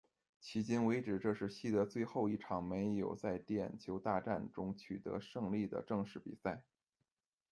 [0.41, 6.63] 迄今为止，这是西德最后一场没有在点球大战中取得胜利的正式比赛。